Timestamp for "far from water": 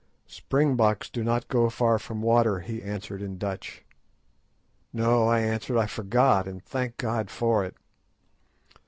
1.69-2.61